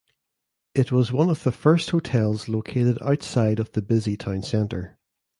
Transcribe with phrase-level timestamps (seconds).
[0.73, 4.97] It was one of the first hotels located outside of the busy town centre.